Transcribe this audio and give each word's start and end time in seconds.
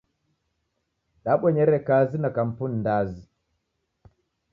Dabonyere 1.23 1.77
kazi 1.87 2.17
na 2.19 2.29
kampuni 2.37 2.75
ndazi. 2.81 3.23